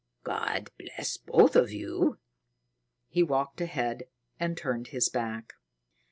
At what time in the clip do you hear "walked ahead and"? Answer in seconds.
3.21-4.57